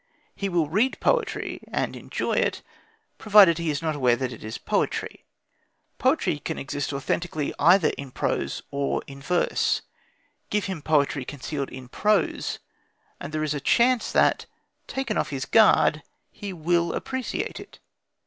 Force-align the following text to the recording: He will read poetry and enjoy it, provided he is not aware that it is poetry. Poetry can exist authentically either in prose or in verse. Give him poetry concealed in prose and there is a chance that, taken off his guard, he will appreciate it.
He 0.35 0.49
will 0.49 0.67
read 0.67 0.99
poetry 0.99 1.61
and 1.71 1.95
enjoy 1.95 2.33
it, 2.33 2.63
provided 3.19 3.59
he 3.59 3.69
is 3.69 3.83
not 3.83 3.95
aware 3.95 4.15
that 4.15 4.33
it 4.33 4.43
is 4.43 4.57
poetry. 4.57 5.25
Poetry 5.99 6.39
can 6.39 6.57
exist 6.57 6.91
authentically 6.91 7.53
either 7.59 7.89
in 7.99 8.09
prose 8.09 8.63
or 8.71 9.03
in 9.05 9.21
verse. 9.21 9.83
Give 10.49 10.65
him 10.65 10.81
poetry 10.81 11.23
concealed 11.23 11.69
in 11.69 11.87
prose 11.87 12.57
and 13.19 13.31
there 13.31 13.43
is 13.43 13.53
a 13.53 13.59
chance 13.61 14.11
that, 14.11 14.47
taken 14.87 15.19
off 15.19 15.29
his 15.29 15.45
guard, 15.45 16.01
he 16.31 16.51
will 16.51 16.93
appreciate 16.93 17.59
it. 17.59 17.77